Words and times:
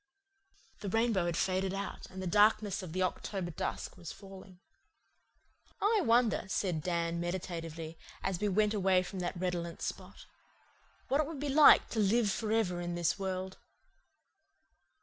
The 0.79 0.89
rainbow 0.89 1.27
had 1.27 1.37
faded 1.37 1.75
out, 1.75 2.07
and 2.07 2.23
the 2.23 2.25
darkness 2.25 2.81
of 2.81 2.91
the 2.91 3.03
October 3.03 3.51
dusk 3.51 3.97
was 3.97 4.11
falling. 4.11 4.59
"I 5.79 6.01
wonder," 6.03 6.45
said 6.47 6.81
Dan 6.81 7.19
meditatively, 7.19 7.99
as 8.23 8.39
we 8.39 8.49
went 8.49 8.73
away 8.73 9.03
from 9.03 9.19
that 9.19 9.37
redolent 9.39 9.83
spot, 9.83 10.25
"what 11.07 11.21
it 11.21 11.27
would 11.27 11.39
be 11.39 11.49
like 11.49 11.87
to 11.89 11.99
live 11.99 12.31
for 12.31 12.51
ever 12.51 12.81
in 12.81 12.95
this 12.95 13.19
world." 13.19 13.59